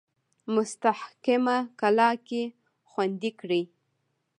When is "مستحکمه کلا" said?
0.53-2.11